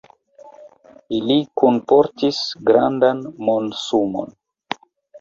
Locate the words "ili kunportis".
1.17-2.41